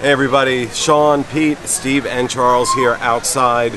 Hey 0.00 0.12
everybody, 0.12 0.66
Sean, 0.68 1.24
Pete, 1.24 1.58
Steve, 1.58 2.06
and 2.06 2.30
Charles 2.30 2.72
here 2.72 2.94
outside 3.00 3.74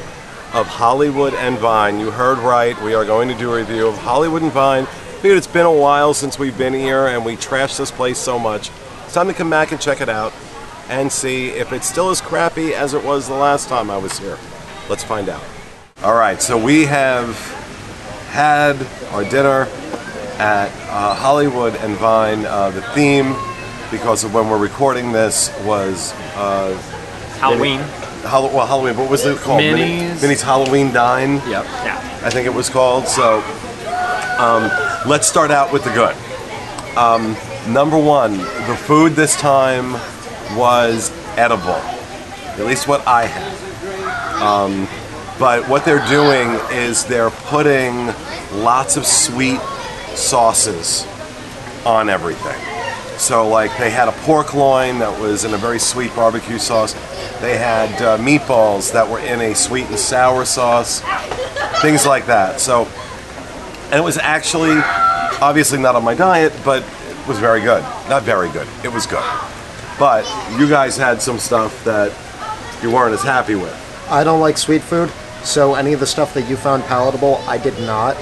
of 0.54 0.66
Hollywood 0.66 1.34
and 1.34 1.58
Vine. 1.58 2.00
You 2.00 2.12
heard 2.12 2.38
right, 2.38 2.82
we 2.82 2.94
are 2.94 3.04
going 3.04 3.28
to 3.28 3.36
do 3.36 3.52
a 3.52 3.58
review 3.58 3.88
of 3.88 3.98
Hollywood 3.98 4.42
and 4.42 4.50
Vine. 4.50 4.86
Figured 5.20 5.38
it's 5.38 5.48
been 5.48 5.66
a 5.66 5.74
while 5.74 6.14
since 6.14 6.40
we've 6.40 6.58
been 6.58 6.74
here 6.74 7.08
and 7.08 7.26
we 7.26 7.36
trashed 7.36 7.78
this 7.78 7.92
place 7.92 8.18
so 8.18 8.40
much. 8.40 8.72
It's 9.04 9.14
time 9.14 9.28
to 9.28 9.34
come 9.34 9.50
back 9.50 9.74
and 9.74 9.82
check 9.82 10.00
it 10.00 10.08
out 10.08 10.32
and 10.88 11.12
see 11.12 11.50
if 11.50 11.74
it's 11.74 11.90
still 11.90 12.10
as 12.10 12.22
crappy 12.22 12.74
as 12.74 12.94
it 12.94 13.04
was 13.04 13.28
the 13.28 13.34
last 13.34 13.68
time 13.68 13.92
I 13.92 13.98
was 13.98 14.18
here. 14.18 14.38
Let's 14.88 15.04
find 15.04 15.28
out. 15.28 15.44
All 16.04 16.16
right, 16.16 16.42
so 16.42 16.58
we 16.58 16.86
have 16.86 17.38
had 18.30 18.78
our 19.12 19.26
dinner 19.26 19.68
at 20.40 20.70
uh, 20.88 21.16
Hollywood 21.16 21.76
and 21.76 21.98
Vine. 21.98 22.46
Uh, 22.46 22.70
the 22.70 22.82
theme, 22.94 23.36
because 23.94 24.24
of 24.24 24.34
when 24.34 24.50
we're 24.50 24.58
recording 24.58 25.12
this, 25.12 25.52
was 25.64 26.14
uh, 26.36 26.76
Halloween. 27.40 27.80
Hall- 28.26 28.50
well, 28.50 28.66
Halloween. 28.66 28.98
What 28.98 29.08
was 29.10 29.24
it 29.26 29.38
called? 29.38 29.60
Minnie- 29.60 29.98
Minnie's- 30.02 30.22
Minnie's 30.22 30.42
Halloween 30.42 30.92
Dine. 30.92 31.36
Yep. 31.48 31.64
Yeah. 31.86 32.20
I 32.24 32.30
think 32.32 32.48
it 32.48 32.54
was 32.54 32.70
called. 32.70 33.08
So 33.08 33.42
um, 34.40 34.72
let's 35.08 35.28
start 35.28 35.52
out 35.52 35.72
with 35.72 35.84
the 35.84 35.92
good. 35.94 36.16
Um, 36.98 37.36
number 37.72 37.98
one, 37.98 38.38
the 38.40 38.76
food 38.88 39.14
this 39.14 39.36
time 39.40 39.94
was 40.58 41.12
edible. 41.38 41.80
At 42.58 42.66
least 42.66 42.88
what 42.88 43.06
I 43.08 43.26
had. 43.28 44.42
Um, 44.42 44.88
but 45.40 45.68
what 45.70 45.86
they're 45.86 46.06
doing 46.08 46.50
is 46.72 47.06
they're 47.06 47.30
putting 47.32 48.08
lots 48.64 48.98
of 48.98 49.06
sweet 49.06 49.60
sauces 50.16 51.06
on 51.86 52.10
everything. 52.10 52.60
So, 53.24 53.48
like, 53.48 53.72
they 53.78 53.90
had 53.90 54.10
a 54.10 54.12
pork 54.12 54.54
loin 54.54 55.00
that 55.00 55.18
was 55.22 55.46
in 55.46 55.54
a 55.54 55.58
very 55.58 55.80
sweet 55.80 56.14
barbecue 56.14 56.58
sauce. 56.60 56.92
They 57.40 57.58
had 57.58 57.90
uh, 58.02 58.18
meatballs 58.18 58.92
that 58.92 59.08
were 59.10 59.20
in 59.20 59.40
a 59.40 59.56
sweet 59.56 59.86
and 59.86 59.98
sour 59.98 60.44
sauce. 60.44 61.00
Things 61.82 62.06
like 62.06 62.26
that. 62.26 62.60
So, 62.60 62.86
and 63.86 63.94
it 63.94 64.04
was 64.04 64.18
actually 64.18 64.78
obviously 65.40 65.80
not 65.80 65.96
on 65.96 66.04
my 66.04 66.14
diet, 66.16 66.52
but 66.66 66.84
it 66.84 67.26
was 67.26 67.40
very 67.40 67.62
good. 67.62 67.82
Not 68.10 68.24
very 68.24 68.50
good. 68.50 68.68
It 68.84 68.92
was 68.92 69.08
good. 69.08 69.24
But 69.98 70.26
you 70.60 70.68
guys 70.68 70.98
had 70.98 71.22
some 71.22 71.40
stuff 71.40 71.82
that 71.86 72.12
you 72.84 72.92
weren't 72.92 73.14
as 73.14 73.24
happy 73.24 73.56
with. 73.56 73.74
I 74.10 74.26
don't 74.26 74.42
like 74.42 74.58
sweet 74.58 74.82
food, 74.82 75.10
so 75.46 75.76
any 75.76 75.94
of 75.94 76.02
the 76.02 76.08
stuff 76.08 76.34
that 76.34 76.50
you 76.50 76.58
found 76.58 76.84
palatable, 76.84 77.38
I 77.48 77.58
did 77.58 77.80
not. 77.80 78.18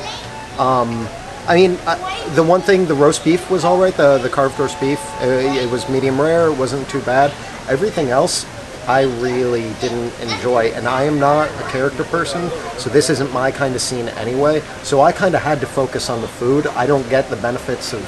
Um, 0.60 1.08
I 1.52 1.56
mean, 1.56 1.78
I, 1.86 2.30
the 2.30 2.44
one 2.44 2.62
thing, 2.62 2.86
the 2.86 2.96
roast 2.96 3.26
beef 3.26 3.52
was 3.52 3.66
all 3.66 3.78
right. 3.78 3.94
The 3.94 4.20
the 4.20 4.30
carved 4.30 4.58
roast 4.58 4.80
beef, 4.80 5.02
uh, 5.20 5.26
it 5.26 5.70
was 5.70 5.90
medium 5.90 6.22
rare. 6.22 6.48
It 6.48 6.58
wasn't 6.58 6.88
too 6.88 7.02
bad. 7.02 7.30
Everything 7.70 8.08
else, 8.08 8.46
I 8.88 9.02
really 9.02 9.74
didn't 9.82 10.18
enjoy, 10.22 10.68
and 10.68 10.88
I 10.88 11.04
am 11.04 11.20
not 11.20 11.50
a 11.50 11.64
character 11.70 12.06
person, 12.06 12.50
so 12.78 12.90
this 12.90 13.10
isn't 13.10 13.34
my 13.34 13.52
kind 13.52 13.76
of 13.76 13.82
scene 13.82 14.08
anyway. 14.08 14.62
So 14.84 15.02
I 15.02 15.12
kind 15.12 15.36
of 15.36 15.42
had 15.42 15.60
to 15.60 15.66
focus 15.68 16.10
on 16.10 16.22
the 16.22 16.28
food. 16.30 16.68
I 16.68 16.86
don't 16.86 17.08
get 17.10 17.30
the 17.30 17.36
benefits 17.36 17.92
of 17.92 18.04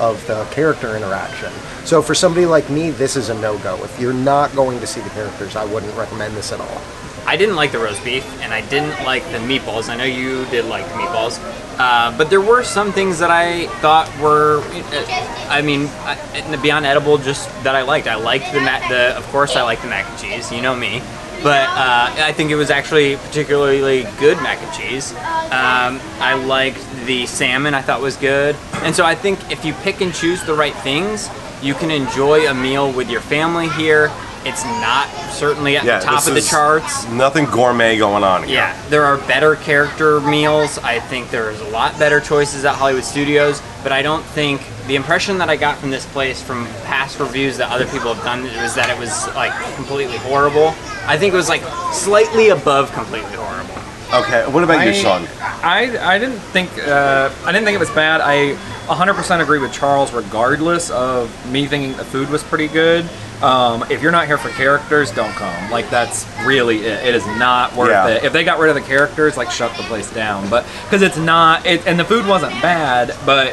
of 0.00 0.26
the 0.26 0.44
character 0.46 0.96
interaction. 0.96 1.52
So 1.84 2.02
for 2.02 2.16
somebody 2.16 2.44
like 2.44 2.68
me, 2.70 2.90
this 2.90 3.14
is 3.14 3.28
a 3.28 3.34
no-go. 3.40 3.84
If 3.84 4.00
you're 4.00 4.12
not 4.12 4.52
going 4.56 4.80
to 4.80 4.86
see 4.88 5.00
the 5.00 5.10
characters, 5.10 5.54
I 5.54 5.64
wouldn't 5.64 5.96
recommend 5.96 6.34
this 6.34 6.50
at 6.50 6.60
all. 6.60 6.82
I 7.26 7.36
didn't 7.36 7.56
like 7.56 7.72
the 7.72 7.78
roast 7.78 8.04
beef, 8.04 8.24
and 8.42 8.52
I 8.52 8.60
didn't 8.68 9.04
like 9.04 9.24
the 9.32 9.38
meatballs. 9.38 9.88
I 9.88 9.96
know 9.96 10.04
you 10.04 10.44
did 10.46 10.66
like 10.66 10.86
the 10.88 10.94
meatballs, 10.94 11.38
uh, 11.78 12.16
but 12.16 12.30
there 12.30 12.40
were 12.40 12.62
some 12.62 12.92
things 12.92 13.18
that 13.18 13.30
I 13.30 13.66
thought 13.80 14.08
were, 14.20 14.60
uh, 14.60 15.48
I 15.48 15.62
mean, 15.62 15.86
uh, 15.86 16.60
beyond 16.62 16.86
edible. 16.86 17.18
Just 17.18 17.48
that 17.64 17.74
I 17.74 17.82
liked. 17.82 18.06
I 18.06 18.16
liked 18.16 18.52
the 18.52 18.60
mac. 18.60 18.88
The 18.88 19.16
of 19.16 19.24
course 19.28 19.56
I 19.56 19.62
like 19.62 19.80
the 19.80 19.88
mac 19.88 20.08
and 20.08 20.18
cheese. 20.18 20.52
You 20.52 20.62
know 20.62 20.76
me. 20.76 21.02
But 21.42 21.68
uh, 21.68 22.14
I 22.16 22.32
think 22.32 22.50
it 22.50 22.56
was 22.56 22.70
actually 22.70 23.16
particularly 23.16 24.04
good 24.18 24.38
mac 24.38 24.62
and 24.62 24.72
cheese. 24.72 25.12
Um, 25.12 26.00
I 26.20 26.42
liked 26.46 26.80
the 27.04 27.26
salmon. 27.26 27.74
I 27.74 27.82
thought 27.82 28.00
was 28.00 28.16
good, 28.16 28.56
and 28.76 28.94
so 28.94 29.04
I 29.04 29.14
think 29.14 29.50
if 29.50 29.64
you 29.64 29.74
pick 29.82 30.00
and 30.00 30.14
choose 30.14 30.42
the 30.44 30.54
right 30.54 30.74
things, 30.76 31.28
you 31.62 31.74
can 31.74 31.90
enjoy 31.90 32.48
a 32.48 32.54
meal 32.54 32.92
with 32.92 33.10
your 33.10 33.20
family 33.20 33.68
here. 33.70 34.10
It's 34.44 34.64
not 34.64 35.08
certainly 35.32 35.76
at 35.76 35.84
Yeah, 35.84 36.00
the 36.00 36.04
top 36.04 36.26
of 36.26 36.34
the 36.34 36.40
charts. 36.40 37.08
Nothing 37.08 37.46
gourmet 37.46 37.96
going 37.96 38.22
on 38.22 38.42
here. 38.42 38.56
Yeah, 38.56 38.88
there 38.90 39.04
are 39.04 39.16
better 39.26 39.56
character 39.56 40.20
meals. 40.20 40.78
I 40.78 41.00
think 41.00 41.30
there's 41.30 41.60
a 41.60 41.68
lot 41.68 41.98
better 41.98 42.20
choices 42.20 42.64
at 42.64 42.74
Hollywood 42.74 43.04
Studios, 43.04 43.62
but 43.82 43.90
I 43.90 44.02
don't 44.02 44.22
think 44.22 44.60
the 44.86 44.96
impression 44.96 45.38
that 45.38 45.48
I 45.48 45.56
got 45.56 45.78
from 45.78 45.90
this 45.90 46.04
place 46.06 46.42
from 46.42 46.66
past 46.84 47.18
reviews 47.18 47.56
that 47.56 47.70
other 47.70 47.86
people 47.86 48.12
have 48.12 48.22
done 48.22 48.42
was 48.42 48.74
that 48.74 48.90
it 48.90 48.98
was 48.98 49.26
like 49.34 49.52
completely 49.76 50.18
horrible. 50.18 50.74
I 51.06 51.16
think 51.16 51.32
it 51.32 51.36
was 51.36 51.48
like 51.48 51.62
slightly 51.92 52.50
above 52.50 52.92
completely 52.92 53.32
horrible. 53.32 53.74
Okay. 54.12 54.46
What 54.52 54.62
about 54.62 54.86
you, 54.86 54.92
Sean? 54.92 55.26
I, 55.40 55.96
I 56.00 56.18
didn't 56.18 56.38
think 56.38 56.70
uh, 56.78 57.32
I 57.44 57.50
didn't 57.50 57.64
think 57.64 57.76
it 57.76 57.80
was 57.80 57.90
bad. 57.90 58.20
I 58.20 58.54
100% 58.86 59.40
agree 59.40 59.58
with 59.58 59.72
Charles, 59.72 60.12
regardless 60.12 60.90
of 60.90 61.30
me 61.50 61.66
thinking 61.66 61.96
the 61.96 62.04
food 62.04 62.28
was 62.28 62.42
pretty 62.44 62.68
good. 62.68 63.08
Um, 63.44 63.84
if 63.90 64.00
you're 64.02 64.12
not 64.12 64.26
here 64.26 64.38
for 64.38 64.48
characters, 64.50 65.10
don't 65.10 65.32
come. 65.32 65.70
Like 65.70 65.90
that's 65.90 66.26
really 66.44 66.78
it. 66.86 67.06
It 67.06 67.14
is 67.14 67.26
not 67.38 67.74
worth 67.76 67.90
Yeah. 67.90 68.08
it. 68.08 68.24
If 68.24 68.32
they 68.32 68.42
got 68.44 68.58
rid 68.58 68.70
of 68.70 68.74
the 68.74 68.80
characters, 68.88 69.36
like 69.36 69.50
shut 69.50 69.76
the 69.76 69.82
place 69.84 70.10
down. 70.12 70.48
But 70.48 70.64
because 70.84 71.02
it's 71.02 71.16
not, 71.18 71.66
it, 71.66 71.86
and 71.86 71.98
the 72.00 72.04
food 72.04 72.26
wasn't 72.26 72.52
bad, 72.62 73.14
but 73.26 73.48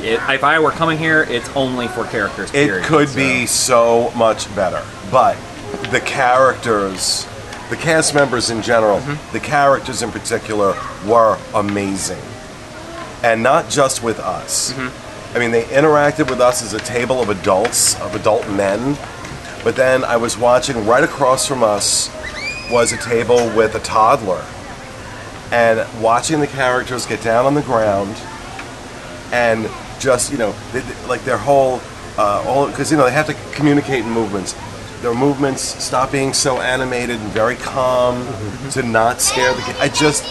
it, 0.00 0.20
if 0.28 0.42
I 0.42 0.58
were 0.58 0.72
coming 0.72 0.98
here, 0.98 1.22
it's 1.28 1.48
only 1.54 1.86
for 1.88 2.04
characters. 2.04 2.50
It 2.50 2.66
period. 2.66 2.84
could 2.86 3.08
So- 3.08 3.16
be 3.16 3.46
so 3.46 4.10
much 4.16 4.52
better, 4.56 4.82
but 5.12 5.36
the 5.92 6.00
characters, 6.00 7.26
the 7.70 7.76
cast 7.76 8.14
members 8.14 8.50
in 8.50 8.62
general, 8.62 8.98
Mm-hmm. 8.98 9.32
the 9.32 9.40
characters 9.40 10.02
in 10.02 10.10
particular 10.10 10.74
were 11.06 11.38
amazing. 11.54 12.22
And 13.22 13.42
not 13.42 13.70
just 13.70 14.02
with 14.02 14.18
us. 14.18 14.72
Mm-hmm. 14.72 15.36
I 15.36 15.38
mean, 15.38 15.50
they 15.50 15.64
interacted 15.64 16.30
with 16.30 16.40
us 16.40 16.62
as 16.62 16.72
a 16.72 16.78
table 16.78 17.20
of 17.20 17.28
adults, 17.28 17.98
of 18.00 18.14
adult 18.14 18.48
men. 18.50 18.96
But 19.66 19.74
then 19.74 20.04
I 20.04 20.16
was 20.16 20.38
watching 20.38 20.86
right 20.86 21.02
across 21.02 21.44
from 21.44 21.64
us 21.64 22.08
was 22.70 22.92
a 22.92 22.96
table 22.98 23.48
with 23.56 23.74
a 23.74 23.80
toddler. 23.80 24.44
And 25.50 25.84
watching 26.00 26.38
the 26.38 26.46
characters 26.46 27.04
get 27.04 27.20
down 27.20 27.46
on 27.46 27.54
the 27.54 27.62
ground 27.62 28.16
and 29.32 29.68
just 29.98 30.30
you 30.30 30.38
know 30.38 30.54
they, 30.72 30.78
they- 30.82 31.06
like 31.08 31.24
their 31.24 31.36
whole 31.36 31.80
uh, 32.16 32.44
all 32.46 32.68
because 32.68 32.92
you 32.92 32.96
know 32.96 33.06
they 33.06 33.10
have 33.10 33.26
to 33.26 33.34
communicate 33.56 34.04
in 34.04 34.10
movements. 34.12 34.54
Their 35.02 35.14
movements 35.16 35.62
stop 35.62 36.12
being 36.12 36.32
so 36.32 36.60
animated 36.60 37.18
and 37.18 37.28
very 37.32 37.56
calm 37.56 38.24
to 38.70 38.84
not 38.84 39.20
scare 39.20 39.52
the 39.52 39.62
kid 39.62 39.74
i 39.80 39.88
just 39.88 40.24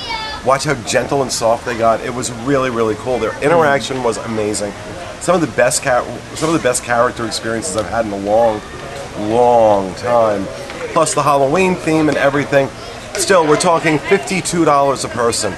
watch 0.45 0.63
how 0.63 0.75
gentle 0.85 1.23
and 1.23 1.29
soft 1.29 1.65
they 1.65 1.77
got. 1.77 1.99
It 1.99 2.13
was 2.13 2.31
really 2.47 2.69
really 2.69 2.95
cool. 2.99 3.19
Their 3.19 3.37
interaction 3.43 4.01
was 4.01 4.15
amazing. 4.15 4.71
Some 5.19 5.35
of 5.35 5.41
the 5.41 5.53
best 5.57 5.83
char- 5.83 6.05
some 6.35 6.47
of 6.47 6.53
the 6.53 6.63
best 6.63 6.85
character 6.85 7.25
experiences 7.25 7.75
i've 7.75 7.89
had 7.89 8.05
in 8.05 8.13
a 8.13 8.17
long 8.17 8.61
long 9.19 9.93
time. 9.95 10.45
Plus 10.93 11.13
the 11.13 11.23
halloween 11.23 11.75
theme 11.75 12.09
and 12.09 12.17
everything. 12.17 12.69
Still 13.13 13.47
we're 13.47 13.55
talking 13.59 13.97
$52 13.97 15.05
a 15.05 15.07
person 15.09 15.53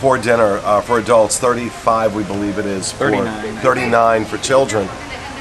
for 0.00 0.18
dinner 0.18 0.58
uh, 0.64 0.80
for 0.80 0.98
adults. 0.98 1.38
35 1.38 2.14
we 2.14 2.24
believe 2.24 2.58
it 2.58 2.66
is 2.66 2.92
for 2.92 3.10
39. 3.10 3.56
39 3.56 4.24
for 4.24 4.38
children. 4.38 4.88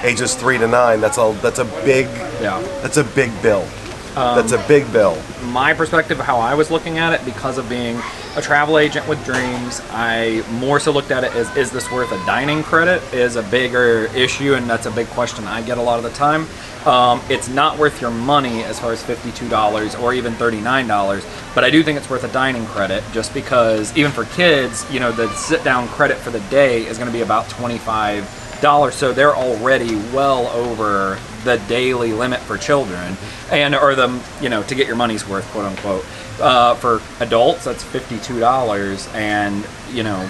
Ages 0.04 0.36
3 0.36 0.58
to 0.58 0.68
9 0.68 1.00
that's 1.02 1.18
a 1.18 1.38
that's 1.42 1.59
a 1.59 1.66
big 1.86 2.06
Yeah. 2.42 2.62
that's 2.81 2.98
a 2.98 3.04
big 3.04 3.30
bill 3.42 3.66
that's 4.13 4.51
a 4.51 4.63
big 4.68 4.91
bill. 4.94 5.22
My 5.44 5.74
perspective 5.74 6.19
of 6.19 6.25
how 6.25 6.38
I 6.38 6.53
was 6.53 6.69
looking 6.69 6.97
at 6.97 7.13
it 7.13 7.25
because 7.25 7.57
of 7.57 7.68
being 7.68 8.00
a 8.35 8.41
travel 8.41 8.79
agent 8.79 9.07
with 9.07 9.24
dreams 9.25 9.81
I 9.91 10.44
more 10.53 10.79
so 10.79 10.91
looked 10.91 11.12
at 11.12 11.24
it 11.24 11.34
as 11.35 11.56
is 11.56 11.72
this 11.72 11.91
worth 11.91 12.12
a 12.12 12.25
dining 12.25 12.63
credit 12.63 13.01
is 13.13 13.35
a 13.35 13.44
bigger 13.44 14.06
issue 14.16 14.56
and 14.56 14.68
that's 14.68 14.88
a 14.88 14.91
big 14.91 15.07
question 15.09 15.46
I 15.46 15.62
get 15.62 15.78
a 15.78 15.81
lot 15.81 15.97
of 15.97 16.03
the 16.03 16.09
time. 16.12 16.47
Um, 16.88 17.22
it's 17.29 17.47
not 17.47 17.78
worth 17.78 18.01
your 18.01 18.12
money 18.12 18.63
as 18.63 18.79
far 18.79 18.91
as 18.91 19.01
$52 19.03 20.01
or 20.01 20.13
even 20.13 20.33
$39 20.33 21.54
but 21.56 21.63
I 21.63 21.69
do 21.69 21.83
think 21.83 21.98
it's 21.98 22.10
worth 22.10 22.24
a 22.24 22.31
dining 22.33 22.65
credit 22.68 23.04
just 23.13 23.33
because 23.33 23.95
even 23.95 24.12
for 24.12 24.25
kids 24.25 24.92
you 24.92 25.00
know 25.00 25.12
the 25.12 25.31
sit 25.36 25.63
down 25.63 25.88
credit 25.89 26.18
for 26.18 26.31
the 26.31 26.42
day 26.42 26.86
is 26.86 26.98
going 26.98 27.07
to 27.10 27.13
be 27.13 27.21
about 27.21 27.50
25 27.50 28.60
dollars 28.62 28.95
so 28.95 29.12
they're 29.12 29.36
already 29.36 29.95
well 30.13 30.48
over 30.48 31.19
the 31.44 31.57
daily 31.68 32.13
limit 32.13 32.40
for 32.40 32.57
children 32.57 33.18
and 33.51 33.75
or 33.75 33.95
the 33.95 34.22
you 34.42 34.50
know 34.50 34.63
to 34.63 34.75
get 34.75 34.88
your 34.88 34.95
money's 34.95 35.28
worth 35.28 35.45
quote 35.51 35.66
unquote 35.66 36.06
uh, 36.42 36.74
for 36.75 37.01
adults 37.19 37.66
that's 37.66 37.84
$52 37.84 39.13
and 39.13 39.66
you 39.92 40.04
know 40.04 40.30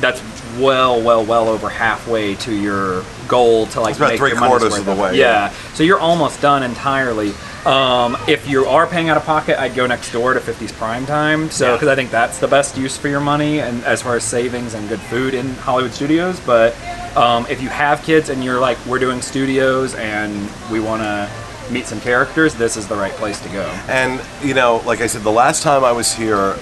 that's 0.00 0.20
well 0.58 1.00
well 1.00 1.24
well 1.24 1.48
over 1.48 1.68
halfway 1.68 2.34
to 2.36 2.54
your 2.54 3.02
goal 3.28 3.66
to 3.68 3.80
like 3.80 3.90
It's 3.92 3.98
about 3.98 4.10
make 4.10 4.18
three 4.18 4.30
your 4.30 4.38
quarters 4.38 4.76
of 4.76 4.84
the 4.84 4.94
way, 4.94 5.16
yeah. 5.18 5.50
So 5.74 5.82
you're 5.84 5.98
almost 5.98 6.40
done 6.42 6.62
entirely 6.62 7.32
um, 7.66 8.16
if 8.28 8.48
you 8.48 8.64
are 8.66 8.86
paying 8.86 9.08
out 9.08 9.16
of 9.16 9.24
pocket, 9.24 9.58
I'd 9.60 9.74
go 9.74 9.86
next 9.86 10.12
door 10.12 10.34
to 10.34 10.40
50s 10.40 10.72
Prime 10.72 11.04
Time. 11.06 11.50
So, 11.50 11.66
Yeah. 11.66 11.72
because 11.72 11.88
I 11.88 11.94
think 11.94 12.10
that's 12.10 12.38
the 12.38 12.48
best 12.48 12.76
use 12.78 12.96
for 12.96 13.08
your 13.08 13.20
money, 13.20 13.60
and 13.60 13.84
as 13.84 14.02
far 14.02 14.16
as 14.16 14.24
savings 14.24 14.74
and 14.74 14.88
good 14.88 15.00
food 15.00 15.34
in 15.34 15.52
Hollywood 15.56 15.92
studios. 15.92 16.38
But 16.40 16.74
um, 17.16 17.46
if 17.50 17.60
you 17.60 17.68
have 17.68 18.02
kids 18.04 18.28
and 18.28 18.44
you're 18.44 18.60
like, 18.60 18.78
we're 18.86 18.98
doing 19.00 19.20
studios 19.20 19.94
and 19.96 20.48
we 20.70 20.80
want 20.80 21.02
to 21.02 21.28
meet 21.70 21.86
some 21.86 22.00
characters, 22.00 22.54
this 22.54 22.76
is 22.76 22.86
the 22.86 22.94
right 22.96 23.12
place 23.14 23.40
to 23.40 23.48
go. 23.48 23.62
And 23.88 24.20
you 24.42 24.54
know, 24.54 24.80
like 24.86 25.00
I 25.00 25.08
said, 25.08 25.22
the 25.22 25.32
last 25.32 25.62
time 25.62 25.82
I 25.84 25.92
was 25.92 26.12
here, 26.14 26.56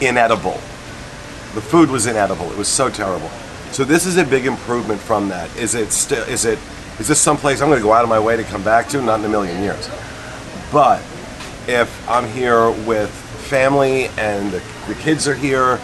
inedible. 0.00 0.58
The 1.54 1.60
food 1.60 1.90
was 1.90 2.06
inedible. 2.06 2.50
It 2.50 2.56
was 2.56 2.68
so 2.68 2.88
terrible. 2.88 3.28
So 3.72 3.84
this 3.84 4.06
is 4.06 4.16
a 4.16 4.24
big 4.24 4.46
improvement 4.46 5.00
from 5.00 5.28
that. 5.28 5.54
Is 5.56 5.74
it 5.74 5.92
still? 5.92 6.24
Is 6.24 6.44
it? 6.44 6.58
Is 6.98 7.08
this 7.08 7.20
someplace 7.20 7.60
I'm 7.60 7.68
going 7.68 7.80
to 7.80 7.84
go 7.84 7.92
out 7.92 8.02
of 8.04 8.08
my 8.08 8.18
way 8.20 8.36
to 8.36 8.44
come 8.44 8.62
back 8.62 8.88
to? 8.90 9.02
Not 9.02 9.18
in 9.20 9.26
a 9.26 9.28
million 9.28 9.62
years. 9.62 9.88
But 10.72 11.00
if 11.66 12.08
I'm 12.08 12.26
here 12.28 12.70
with 12.70 13.10
family 13.10 14.06
and 14.16 14.52
the, 14.52 14.62
the 14.88 14.94
kids 14.94 15.26
are 15.26 15.34
here, 15.34 15.80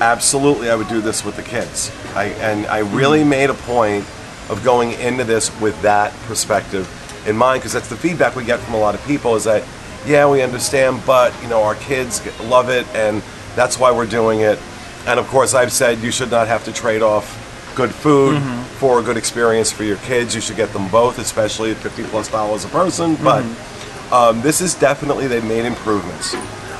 absolutely 0.00 0.70
I 0.70 0.74
would 0.74 0.88
do 0.88 1.00
this 1.00 1.24
with 1.24 1.36
the 1.36 1.42
kids. 1.42 1.90
I, 2.14 2.26
and 2.40 2.66
I 2.66 2.78
really 2.78 3.20
mm-hmm. 3.20 3.30
made 3.30 3.50
a 3.50 3.54
point 3.54 4.04
of 4.48 4.60
going 4.64 4.92
into 4.92 5.24
this 5.24 5.58
with 5.60 5.80
that 5.82 6.12
perspective 6.26 6.88
in 7.26 7.36
mind 7.36 7.60
because 7.60 7.72
that's 7.72 7.88
the 7.88 7.96
feedback 7.96 8.34
we 8.34 8.44
get 8.44 8.58
from 8.60 8.74
a 8.74 8.78
lot 8.78 8.94
of 8.94 9.04
people 9.04 9.36
is 9.36 9.44
that 9.44 9.64
yeah 10.04 10.28
we 10.28 10.42
understand 10.42 11.00
but 11.06 11.32
you 11.40 11.48
know 11.48 11.62
our 11.62 11.76
kids 11.76 12.20
love 12.42 12.68
it 12.68 12.84
and 12.88 13.22
that's 13.54 13.78
why 13.78 13.92
we're 13.92 14.06
doing 14.06 14.40
it. 14.40 14.58
And 15.06 15.20
of 15.20 15.26
course 15.28 15.54
I've 15.54 15.72
said 15.72 15.98
you 15.98 16.10
should 16.10 16.30
not 16.30 16.48
have 16.48 16.64
to 16.64 16.72
trade 16.72 17.02
off 17.02 17.38
good 17.76 17.90
food 17.90 18.36
mm-hmm. 18.36 18.62
for 18.74 19.00
a 19.00 19.02
good 19.02 19.16
experience 19.16 19.70
for 19.72 19.84
your 19.84 19.96
kids. 19.98 20.34
You 20.34 20.40
should 20.40 20.56
get 20.56 20.72
them 20.72 20.88
both 20.88 21.18
especially 21.18 21.70
at 21.70 21.76
50 21.78 22.04
plus 22.04 22.28
dollars 22.28 22.64
a 22.64 22.68
person 22.68 23.16
but 23.16 23.42
mm-hmm. 23.42 23.71
Um, 24.12 24.40
this 24.42 24.60
is 24.60 24.74
definitely 24.74 25.26
they've 25.26 25.44
made 25.44 25.64
improvements 25.64 26.34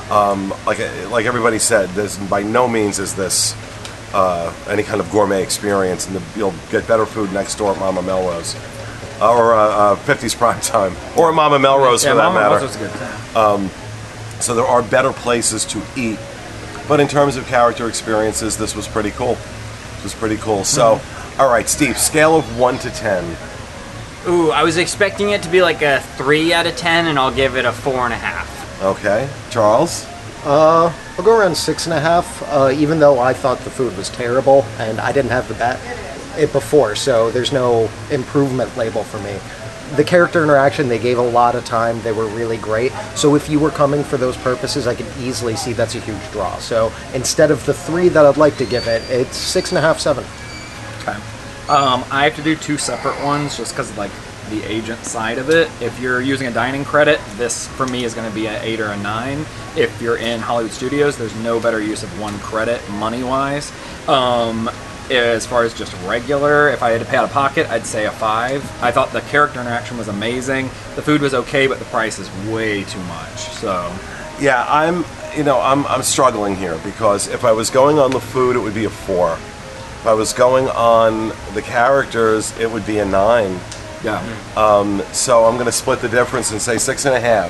um, 0.09 0.53
like 0.65 0.79
like 1.09 1.25
everybody 1.25 1.59
said, 1.59 1.89
this 1.89 2.17
by 2.17 2.43
no 2.43 2.67
means 2.67 2.99
is 2.99 3.15
this 3.15 3.55
uh, 4.13 4.53
any 4.67 4.83
kind 4.83 4.99
of 4.99 5.09
gourmet 5.11 5.41
experience, 5.41 6.07
and 6.07 6.15
the, 6.15 6.37
you'll 6.37 6.53
get 6.69 6.87
better 6.87 7.05
food 7.05 7.31
next 7.33 7.55
door 7.55 7.71
at 7.71 7.79
Mama 7.79 8.01
Melrose, 8.01 8.55
uh, 9.21 9.33
or 9.33 9.55
uh, 9.55 9.93
uh, 9.93 9.95
50s 9.95 10.37
Prime 10.37 10.59
Time, 10.61 10.93
or 11.17 11.31
Mama 11.31 11.57
Melrose 11.57 12.03
yeah, 12.03 12.11
for 12.11 12.17
that 12.17 12.23
Mama 12.23 12.39
matter. 12.39 12.55
Melrose 12.55 12.77
was 12.77 13.69
good. 13.71 14.43
So 14.43 14.53
there 14.53 14.65
are 14.65 14.83
better 14.83 15.13
places 15.13 15.63
to 15.65 15.81
eat, 15.95 16.19
but 16.87 16.99
in 16.99 17.07
terms 17.07 17.37
of 17.37 17.47
character 17.47 17.87
experiences, 17.87 18.57
this 18.57 18.75
was 18.75 18.87
pretty 18.89 19.11
cool. 19.11 19.35
This 19.95 20.03
was 20.03 20.13
pretty 20.13 20.35
cool. 20.37 20.65
So, 20.65 20.99
all 21.39 21.49
right, 21.49 21.69
Steve, 21.69 21.97
scale 21.97 22.35
of 22.35 22.59
one 22.59 22.77
to 22.79 22.89
ten. 22.89 23.23
Ooh, 24.27 24.51
I 24.51 24.63
was 24.63 24.77
expecting 24.77 25.31
it 25.31 25.43
to 25.43 25.49
be 25.49 25.61
like 25.61 25.81
a 25.81 25.99
three 26.15 26.53
out 26.53 26.65
of 26.65 26.77
ten, 26.77 27.07
and 27.07 27.19
I'll 27.19 27.33
give 27.33 27.57
it 27.57 27.65
a 27.65 27.73
four 27.73 28.05
and 28.05 28.13
a 28.13 28.17
half. 28.17 28.81
Okay, 28.81 29.29
Charles. 29.49 30.07
I'll 30.45 30.93
go 31.23 31.37
around 31.37 31.55
six 31.55 31.85
and 31.85 31.93
a 31.93 31.99
half, 31.99 32.43
uh, 32.47 32.71
even 32.73 32.99
though 32.99 33.19
I 33.19 33.33
thought 33.33 33.59
the 33.59 33.69
food 33.69 33.95
was 33.95 34.09
terrible 34.09 34.65
and 34.77 34.99
I 34.99 35.11
didn't 35.13 35.31
have 35.31 35.47
the 35.47 35.53
bat 35.53 35.79
it 36.37 36.51
before, 36.51 36.95
so 36.95 37.31
there's 37.31 37.53
no 37.53 37.89
improvement 38.11 38.75
label 38.75 39.03
for 39.03 39.19
me. 39.19 39.37
The 39.95 40.03
character 40.03 40.43
interaction, 40.43 40.87
they 40.87 40.97
gave 40.97 41.17
a 41.17 41.21
lot 41.21 41.55
of 41.55 41.63
time. 41.65 42.01
They 42.01 42.11
were 42.11 42.25
really 42.27 42.57
great. 42.57 42.91
So 43.15 43.35
if 43.35 43.47
you 43.47 43.59
were 43.59 43.69
coming 43.69 44.03
for 44.03 44.17
those 44.17 44.35
purposes, 44.37 44.87
I 44.87 44.95
could 44.95 45.05
easily 45.19 45.55
see 45.55 45.71
that's 45.71 45.95
a 45.95 45.99
huge 45.99 46.31
draw. 46.31 46.57
So 46.57 46.91
instead 47.13 47.51
of 47.51 47.63
the 47.65 47.73
three 47.73 48.09
that 48.09 48.25
I'd 48.25 48.37
like 48.37 48.57
to 48.57 48.65
give 48.65 48.87
it, 48.87 49.03
it's 49.09 49.37
six 49.37 49.69
and 49.69 49.77
a 49.77 49.81
half, 49.81 49.99
seven. 49.99 50.25
Okay. 51.01 51.17
Um, 51.69 52.03
I 52.11 52.25
have 52.25 52.35
to 52.35 52.43
do 52.43 52.55
two 52.55 52.77
separate 52.77 53.23
ones 53.23 53.55
just 53.55 53.71
because 53.71 53.89
of 53.89 53.97
like 53.97 54.11
the 54.49 54.63
agent 54.63 55.05
side 55.05 55.37
of 55.37 55.49
it. 55.49 55.69
If 55.81 55.97
you're 55.99 56.21
using 56.21 56.47
a 56.47 56.51
dining 56.51 56.83
credit, 56.83 57.19
this 57.37 57.67
for 57.69 57.87
me 57.87 58.03
is 58.03 58.13
going 58.13 58.29
to 58.29 58.35
be 58.35 58.47
an 58.47 58.61
eight 58.61 58.79
or 58.79 58.87
a 58.87 58.97
nine. 58.97 59.45
If 59.77 60.01
you're 60.01 60.17
in 60.17 60.41
Hollywood 60.41 60.73
Studios, 60.73 61.17
there's 61.17 61.35
no 61.37 61.59
better 61.59 61.81
use 61.81 62.03
of 62.03 62.19
one 62.19 62.37
credit 62.39 62.81
money 62.91 63.23
wise. 63.23 63.71
Um, 64.09 64.69
as 65.09 65.45
far 65.45 65.63
as 65.63 65.73
just 65.73 65.93
regular, 66.03 66.69
if 66.69 66.83
I 66.83 66.91
had 66.91 66.99
to 66.99 67.05
pay 67.05 67.17
out 67.17 67.25
of 67.25 67.31
pocket, 67.31 67.69
I'd 67.69 67.85
say 67.85 68.05
a 68.05 68.11
five. 68.11 68.63
I 68.81 68.91
thought 68.91 69.11
the 69.11 69.21
character 69.21 69.61
interaction 69.61 69.97
was 69.97 70.07
amazing. 70.07 70.65
The 70.95 71.01
food 71.01 71.21
was 71.21 71.33
okay, 71.33 71.67
but 71.67 71.79
the 71.79 71.85
price 71.85 72.19
is 72.19 72.29
way 72.47 72.83
too 72.83 73.01
much. 73.03 73.39
So 73.39 73.93
Yeah, 74.39 74.65
I'm. 74.67 75.05
You 75.35 75.43
know, 75.43 75.59
I'm 75.61 75.87
I'm 75.87 76.03
struggling 76.03 76.55
here 76.55 76.77
because 76.83 77.27
if 77.27 77.43
I 77.43 77.51
was 77.53 77.71
going 77.71 77.97
on 77.97 78.11
the 78.11 78.19
food, 78.19 78.55
it 78.55 78.59
would 78.59 78.75
be 78.75 78.85
a 78.85 78.89
four. 78.89 79.37
If 80.03 80.07
I 80.07 80.13
was 80.13 80.33
going 80.33 80.67
on 80.67 81.29
the 81.53 81.61
characters, 81.61 82.51
it 82.59 82.69
would 82.69 82.85
be 82.85 82.99
a 82.99 83.05
nine. 83.05 83.57
yeah. 84.03 84.21
So 85.13 85.45
I'm 85.45 85.53
going 85.53 85.65
to 85.65 85.71
split 85.71 86.01
the 86.01 86.09
difference 86.09 86.51
and 86.51 86.61
say 86.61 86.77
six 86.77 87.05
and 87.05 87.15
a 87.15 87.21
half. 87.21 87.49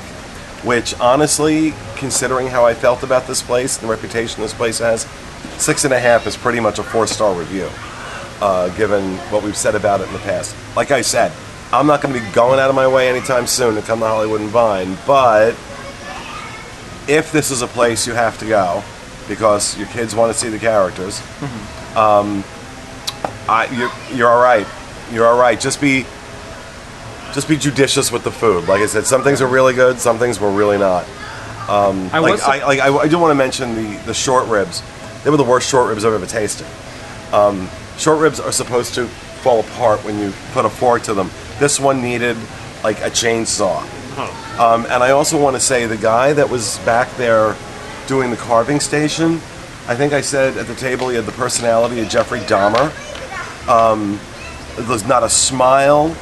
Which, 0.64 0.94
honestly, 1.00 1.74
considering 1.96 2.46
how 2.46 2.64
I 2.64 2.72
felt 2.72 3.02
about 3.02 3.26
this 3.26 3.42
place, 3.42 3.76
and 3.76 3.88
the 3.88 3.92
reputation 3.92 4.40
this 4.40 4.54
place 4.54 4.78
has, 4.78 5.02
six 5.60 5.84
and 5.84 5.92
a 5.92 5.98
half 5.98 6.28
is 6.28 6.36
pretty 6.36 6.60
much 6.60 6.78
a 6.78 6.84
four-star 6.84 7.36
review, 7.36 7.68
uh, 8.40 8.68
given 8.76 9.16
what 9.32 9.42
we've 9.42 9.56
said 9.56 9.74
about 9.74 10.00
it 10.00 10.06
in 10.06 10.12
the 10.12 10.20
past. 10.20 10.54
Like 10.76 10.92
I 10.92 11.00
said, 11.00 11.32
I'm 11.72 11.88
not 11.88 12.02
going 12.02 12.14
to 12.14 12.20
be 12.20 12.30
going 12.30 12.60
out 12.60 12.70
of 12.70 12.76
my 12.76 12.86
way 12.86 13.08
anytime 13.08 13.48
soon 13.48 13.74
to 13.74 13.82
come 13.82 13.98
to 13.98 14.06
Hollywood 14.06 14.42
and 14.42 14.50
Vine, 14.50 14.96
but 15.08 15.56
if 17.08 17.32
this 17.32 17.50
is 17.50 17.62
a 17.62 17.66
place 17.66 18.06
you 18.06 18.12
have 18.14 18.38
to 18.38 18.46
go 18.46 18.84
because 19.26 19.76
your 19.76 19.88
kids 19.88 20.14
want 20.14 20.32
to 20.32 20.38
see 20.38 20.50
the 20.50 20.58
characters, 20.58 21.20
um, 21.96 22.44
I, 23.48 23.66
you're, 23.72 24.16
you're 24.16 24.28
all 24.28 24.42
right. 24.42 24.66
You're 25.12 25.26
all 25.26 25.38
right. 25.38 25.58
Just 25.60 25.80
be 25.80 26.04
just 27.32 27.48
be 27.48 27.56
judicious 27.56 28.12
with 28.12 28.22
the 28.22 28.30
food. 28.30 28.68
Like 28.68 28.80
I 28.80 28.86
said, 28.86 29.06
some 29.06 29.22
things 29.24 29.42
are 29.42 29.48
really 29.48 29.74
good, 29.74 29.98
some 29.98 30.18
things 30.18 30.38
were 30.38 30.50
really 30.52 30.78
not. 30.78 31.04
I 32.12 32.18
Like 32.20 32.32
was 32.32 32.42
I, 32.42 32.64
like 32.64 32.80
I, 32.80 32.94
I 32.94 33.08
do 33.08 33.18
want 33.18 33.30
to 33.32 33.34
mention 33.34 33.74
the 33.74 33.96
the 34.06 34.14
short 34.14 34.46
ribs. 34.48 34.82
They 35.24 35.30
were 35.30 35.36
the 35.36 35.44
worst 35.44 35.68
short 35.68 35.88
ribs 35.88 36.04
I've 36.04 36.12
ever 36.12 36.26
tasted. 36.26 36.66
Um, 37.32 37.68
short 37.98 38.20
ribs 38.20 38.38
are 38.38 38.52
supposed 38.52 38.94
to 38.94 39.06
fall 39.42 39.60
apart 39.60 40.04
when 40.04 40.18
you 40.18 40.32
put 40.52 40.64
a 40.64 40.70
fork 40.70 41.02
to 41.04 41.14
them. 41.14 41.30
This 41.58 41.80
one 41.80 42.00
needed 42.02 42.36
like 42.82 42.98
a 43.00 43.10
chainsaw. 43.10 43.82
Um, 44.60 44.84
and 44.84 45.02
I 45.02 45.10
also 45.10 45.40
want 45.40 45.56
to 45.56 45.60
say 45.60 45.86
the 45.86 45.96
guy 45.96 46.32
that 46.34 46.48
was 46.48 46.78
back 46.80 47.10
there 47.16 47.56
doing 48.06 48.30
the 48.30 48.36
carving 48.36 48.78
station, 48.78 49.40
I 49.86 49.94
think 49.94 50.14
I 50.14 50.22
said 50.22 50.56
at 50.56 50.66
the 50.66 50.74
table 50.74 51.10
he 51.10 51.16
had 51.16 51.26
the 51.26 51.32
personality 51.32 52.00
of 52.00 52.08
Jeffrey 52.08 52.40
Dahmer. 52.40 52.88
Um, 53.68 54.18
there's 54.86 55.06
not 55.06 55.22
a 55.22 55.28
smile, 55.28 56.16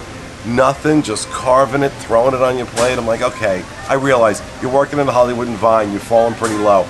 nothing, 0.44 1.03
just 1.03 1.29
carving 1.31 1.82
it, 1.82 1.91
throwing 1.91 2.35
it 2.35 2.43
on 2.43 2.56
your 2.56 2.67
plate. 2.67 2.99
I'm 2.99 3.06
like, 3.06 3.23
okay, 3.23 3.64
I 3.88 3.94
realize 3.94 4.43
you're 4.61 4.73
working 4.73 4.99
in 4.99 5.06
the 5.06 5.12
Hollywood 5.12 5.47
and 5.47 5.56
Vine, 5.56 5.93
you've 5.93 6.03
fallen 6.03 6.35
pretty 6.35 6.56
low. 6.56 6.87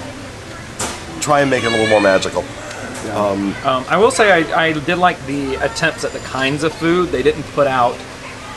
Try 1.20 1.42
and 1.42 1.50
make 1.50 1.62
it 1.62 1.68
a 1.68 1.70
little 1.70 1.88
more 1.88 2.00
magical. 2.00 2.42
Um, 3.10 3.54
I 3.64 3.96
will 3.98 4.10
say 4.10 4.32
I, 4.32 4.68
I 4.68 4.72
did 4.72 4.96
like 4.96 5.24
the 5.26 5.56
attempts 5.56 6.04
at 6.04 6.12
the 6.12 6.20
kinds 6.20 6.64
of 6.64 6.72
food. 6.72 7.10
They 7.10 7.22
didn't 7.22 7.42
put 7.44 7.66
out 7.66 7.98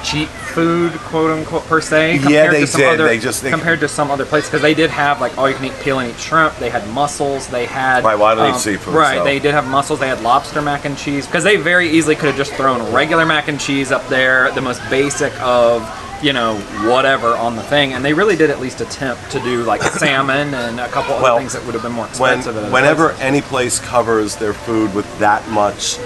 cheap 0.06 0.30
food, 0.30 0.92
quote 1.10 1.32
unquote, 1.32 1.66
per 1.68 1.82
se. 1.82 2.18
Yeah, 2.30 2.52
they 2.52 2.62
to 2.62 2.68
some 2.68 2.82
did. 2.82 2.94
Other, 2.94 3.06
They 3.08 3.18
just- 3.20 3.42
they- 3.44 3.50
compared 3.50 3.80
to 3.82 3.88
some 3.88 4.12
other 4.12 4.24
places 4.26 4.50
because 4.50 4.62
they 4.62 4.74
did 4.74 4.90
have 4.92 5.20
like 5.20 5.38
all 5.38 5.50
you 5.50 5.56
can 5.56 5.66
eat 5.66 5.80
peel 5.82 6.00
and 6.00 6.10
eat 6.12 6.20
shrimp. 6.20 6.58
They 6.60 6.70
had 6.70 6.88
mussels. 6.90 7.48
They 7.48 7.66
had 7.66 8.04
Right, 8.04 8.18
well, 8.18 8.28
I 8.28 8.36
don't 8.36 8.50
eat 8.50 8.54
um, 8.54 8.60
seafood, 8.60 8.94
Right, 8.94 9.18
so- 9.18 9.24
they 9.24 9.40
did 9.40 9.54
have 9.54 9.68
mussels. 9.68 10.00
They 10.00 10.08
had 10.08 10.22
lobster 10.22 10.62
mac 10.62 10.86
and 10.86 10.98
cheese 10.98 11.26
because 11.26 11.44
they 11.44 11.58
very 11.58 11.90
easily 11.90 12.16
could 12.16 12.28
have 12.28 12.38
just 12.38 12.54
thrown 12.54 12.92
regular 12.94 13.26
mac 13.26 13.48
and 13.48 13.60
cheese 13.60 13.92
up 13.92 14.08
there, 14.08 14.52
the 14.52 14.62
most 14.62 14.82
basic 14.90 15.34
of 15.42 15.84
you 16.22 16.32
know 16.32 16.56
whatever 16.90 17.36
on 17.36 17.56
the 17.58 17.64
thing, 17.64 17.94
and 17.94 18.04
they 18.06 18.14
really 18.14 18.38
did 18.38 18.50
at 18.50 18.62
least 18.62 18.80
attempt 18.80 19.30
to 19.32 19.40
do 19.42 19.64
like 19.64 19.84
salmon 20.04 20.54
and 20.54 20.80
a 20.80 20.88
couple 20.88 21.14
other 21.14 21.24
Well, 21.24 21.38
things 21.38 21.52
that 21.54 21.64
would 21.66 21.74
have 21.74 21.84
been 21.84 21.92
more 21.92 22.06
expensive. 22.08 22.56
other 22.56 22.70
whenever 22.72 23.08
places. 23.10 23.22
any 23.22 23.42
place 23.42 23.80
covers 23.80 24.36
their 24.38 24.54
food 24.54 24.94
with 24.96 25.06
that 25.20 25.46
much 25.50 25.98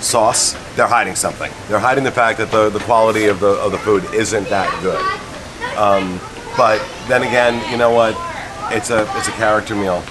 sauce, 0.00 0.52
they're 0.76 0.86
hiding 0.86 1.14
something. 1.14 1.50
They're 1.68 1.78
hiding 1.78 2.04
the 2.04 2.12
fact 2.12 2.38
that 2.38 2.50
the, 2.50 2.70
the 2.70 2.80
quality 2.80 3.26
of 3.26 3.40
the 3.40 3.48
of 3.48 3.72
the 3.72 3.78
food 3.78 4.04
isn't 4.14 4.48
that 4.48 4.70
good. 4.82 5.04
Um, 5.76 6.20
but 6.56 6.84
then 7.06 7.22
again, 7.22 7.70
you 7.70 7.76
know 7.76 7.90
what? 7.90 8.16
It's 8.74 8.90
a 8.90 9.02
it's 9.16 9.28
a 9.28 9.32
character 9.32 9.74
meal. 9.74 10.02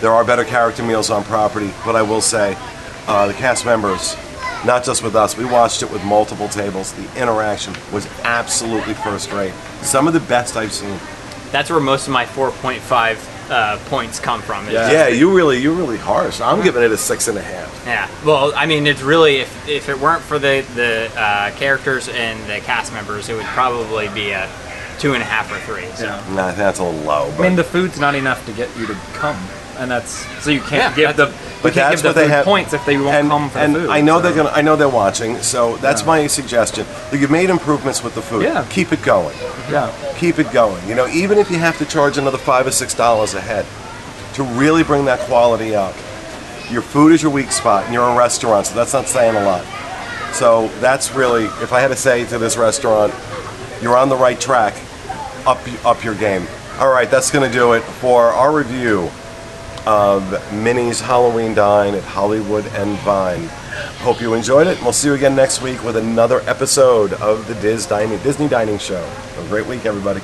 There 0.00 0.12
are 0.12 0.24
better 0.24 0.44
character 0.44 0.82
meals 0.82 1.10
on 1.10 1.24
property, 1.24 1.72
but 1.84 1.96
I 1.96 2.02
will 2.02 2.20
say, 2.20 2.56
uh, 3.06 3.26
the 3.26 3.34
cast 3.34 3.64
members, 3.64 4.16
not 4.64 4.84
just 4.84 5.02
with 5.02 5.14
us, 5.14 5.36
we 5.36 5.44
watched 5.44 5.82
it 5.82 5.90
with 5.90 6.04
multiple 6.04 6.48
tables. 6.48 6.92
The 6.92 7.20
interaction 7.20 7.74
was 7.92 8.06
absolutely 8.22 8.94
first 8.94 9.32
rate. 9.32 9.52
Some 9.82 10.06
of 10.06 10.12
the 10.14 10.20
best 10.20 10.56
I've 10.56 10.72
seen. 10.72 10.98
That's 11.52 11.70
where 11.70 11.80
most 11.80 12.06
of 12.06 12.12
my 12.12 12.24
4.5 12.24 13.33
uh, 13.50 13.78
points 13.86 14.20
come 14.20 14.42
from. 14.42 14.68
Yeah. 14.68 14.90
Yeah, 14.90 15.08
you 15.08 15.34
really 15.34 15.60
you 15.60 15.72
really 15.74 15.98
harsh. 15.98 16.40
I'm 16.40 16.62
giving 16.62 16.82
it 16.82 16.90
a 16.90 16.96
six 16.96 17.28
and 17.28 17.38
a 17.38 17.42
half. 17.42 17.82
Yeah. 17.86 18.08
Well, 18.24 18.52
I 18.54 18.66
mean, 18.66 18.86
it's 18.86 19.02
really 19.02 19.36
if, 19.40 19.68
if 19.68 19.88
it 19.88 19.98
weren't 19.98 20.22
for 20.22 20.38
the 20.38 20.64
the 20.74 21.10
uh, 21.16 21.50
characters 21.56 22.08
and 22.08 22.40
the 22.48 22.60
cast 22.64 22.92
members, 22.92 23.28
it 23.28 23.34
would 23.34 23.46
probably 23.46 24.08
be 24.08 24.30
a 24.30 24.48
two 24.98 25.14
and 25.14 25.22
a 25.22 25.26
half 25.26 25.50
or 25.52 25.58
three. 25.60 25.88
So. 25.96 26.06
Yeah. 26.06 26.34
Nah, 26.34 26.52
that's 26.52 26.78
a 26.78 26.84
little 26.84 27.00
low. 27.00 27.32
But 27.36 27.44
I 27.44 27.48
mean, 27.48 27.56
the 27.56 27.64
food's 27.64 27.98
not 27.98 28.14
enough 28.14 28.44
to 28.46 28.52
get 28.52 28.74
you 28.76 28.86
to 28.86 28.94
come, 29.12 29.36
and 29.78 29.90
that's 29.90 30.10
so 30.42 30.50
you 30.50 30.60
can't 30.60 30.96
Yeah, 30.96 31.12
give 31.12 31.16
the 31.16 31.26
But 31.62 31.72
can't 31.72 31.90
that's 31.90 32.02
give 32.02 32.10
what 32.10 32.14
the 32.14 32.20
they 32.22 32.28
have. 32.28 32.44
points 32.44 32.72
if 32.72 32.84
they 32.86 32.96
won't 32.96 33.14
and, 33.14 33.28
come 33.28 33.50
for 33.50 33.58
and 33.58 33.74
the 33.74 33.80
food. 33.80 33.90
I 33.90 34.00
know 34.00 34.20
they're 34.20 34.34
gonna. 34.34 34.50
I 34.50 34.62
know 34.62 34.76
they're 34.76 34.88
watching. 34.88 35.40
So 35.42 35.76
that's 35.78 36.02
Yeah. 36.02 36.06
my 36.06 36.26
suggestion. 36.26 36.86
That 37.10 37.18
you've 37.20 37.30
made 37.30 37.50
improvements 37.50 38.02
with 38.02 38.14
the 38.14 38.22
food. 38.22 38.42
Yeah. 38.42 38.64
Keep 38.70 38.92
it 38.92 39.02
going. 39.02 39.36
Yeah, 39.70 39.90
Keep 40.18 40.38
it 40.40 40.52
going. 40.52 40.86
You 40.88 40.94
know, 40.94 41.06
even 41.08 41.38
if 41.38 41.50
you 41.50 41.58
have 41.58 41.78
to 41.78 41.84
charge 41.86 42.18
another 42.18 42.38
five 42.38 42.66
or 42.66 42.70
six 42.70 42.94
dollars 42.94 43.34
a 43.34 43.40
head 43.40 43.64
to 44.34 44.42
really 44.42 44.82
bring 44.82 45.04
that 45.06 45.20
quality 45.20 45.74
up. 45.74 45.94
Your 46.70 46.82
food 46.82 47.12
is 47.12 47.22
your 47.22 47.30
weak 47.30 47.52
spot, 47.52 47.84
and 47.84 47.92
you're 47.94 48.08
a 48.08 48.16
restaurant, 48.16 48.66
so 48.66 48.74
that's 48.74 48.92
not 48.94 49.06
saying 49.06 49.36
a 49.36 49.44
lot. 49.44 49.64
So 50.32 50.68
that's 50.80 51.12
really, 51.14 51.44
if 51.62 51.72
I 51.72 51.80
had 51.80 51.88
to 51.88 51.96
say 51.96 52.24
to 52.26 52.38
this 52.38 52.56
restaurant, 52.56 53.12
you're 53.82 53.96
on 53.96 54.08
the 54.08 54.16
right 54.16 54.40
track. 54.40 54.74
up 55.46 55.58
up 55.84 56.02
your 56.02 56.14
game. 56.14 56.46
All 56.80 56.90
right, 56.90 57.08
that's 57.10 57.30
going 57.30 57.46
to 57.46 57.52
do 57.56 57.74
it 57.74 57.82
for 57.82 58.24
our 58.32 58.50
review 58.52 59.10
of 59.86 60.52
Minnie's 60.52 61.00
Halloween 61.00 61.54
Dine 61.54 61.94
at 61.94 62.02
Hollywood 62.02 62.66
and 62.74 62.96
Vine. 62.98 63.48
Hope 63.98 64.20
you 64.20 64.34
enjoyed 64.34 64.66
it, 64.66 64.80
we'll 64.82 64.92
see 64.92 65.08
you 65.08 65.14
again 65.14 65.34
next 65.34 65.62
week 65.62 65.82
with 65.84 65.96
another 65.96 66.40
episode 66.42 67.12
of 67.14 67.46
the 67.48 67.54
Diz 67.56 67.86
Dining 67.86 68.18
Disney 68.18 68.48
Dining 68.48 68.78
Show. 68.78 69.04
Have 69.04 69.46
a 69.46 69.48
great 69.48 69.66
week, 69.66 69.86
everybody. 69.86 70.20